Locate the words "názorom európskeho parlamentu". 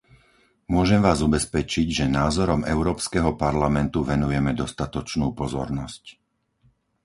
2.19-3.99